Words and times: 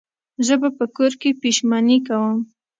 زه 0.45 0.53
به 0.61 0.69
په 0.77 0.85
کور 0.95 1.11
کې 1.21 1.29
پیشمني 1.41 1.97
کوم 2.07 2.37